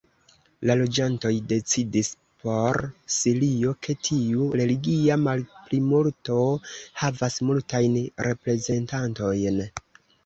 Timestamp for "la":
0.67-0.75